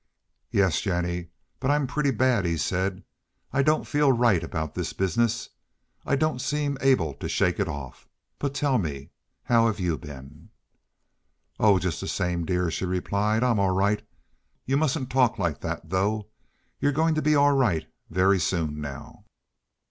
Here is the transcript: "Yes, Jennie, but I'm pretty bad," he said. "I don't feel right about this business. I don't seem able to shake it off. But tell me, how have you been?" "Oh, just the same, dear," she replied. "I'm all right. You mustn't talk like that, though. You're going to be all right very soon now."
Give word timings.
"Yes, 0.49 0.81
Jennie, 0.81 1.27
but 1.59 1.69
I'm 1.69 1.85
pretty 1.85 2.09
bad," 2.09 2.43
he 2.43 2.57
said. 2.57 3.03
"I 3.53 3.61
don't 3.61 3.85
feel 3.85 4.11
right 4.11 4.43
about 4.43 4.73
this 4.73 4.93
business. 4.93 5.49
I 6.07 6.15
don't 6.15 6.41
seem 6.41 6.75
able 6.81 7.13
to 7.13 7.29
shake 7.29 7.59
it 7.59 7.67
off. 7.67 8.07
But 8.39 8.55
tell 8.55 8.79
me, 8.79 9.11
how 9.43 9.67
have 9.67 9.79
you 9.79 9.99
been?" 9.99 10.49
"Oh, 11.59 11.77
just 11.77 12.01
the 12.01 12.07
same, 12.07 12.45
dear," 12.45 12.71
she 12.71 12.83
replied. 12.85 13.43
"I'm 13.43 13.59
all 13.59 13.75
right. 13.75 14.01
You 14.65 14.75
mustn't 14.75 15.11
talk 15.11 15.37
like 15.37 15.61
that, 15.61 15.91
though. 15.91 16.31
You're 16.79 16.93
going 16.93 17.13
to 17.13 17.21
be 17.21 17.35
all 17.35 17.53
right 17.53 17.85
very 18.09 18.39
soon 18.39 18.81
now." 18.81 19.25